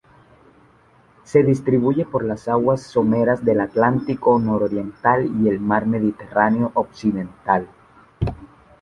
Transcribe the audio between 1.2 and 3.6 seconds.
Se distribuye por las aguas someras del